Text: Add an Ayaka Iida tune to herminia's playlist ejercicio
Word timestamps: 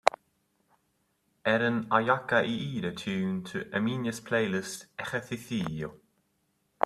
Add 1.53 1.61
an 1.61 1.85
Ayaka 1.97 2.39
Iida 2.53 2.91
tune 3.01 3.37
to 3.51 3.57
herminia's 3.71 4.19
playlist 4.27 4.79
ejercicio 5.03 5.89